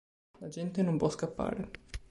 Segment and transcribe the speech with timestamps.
[0.39, 1.69] La gente non può scappare!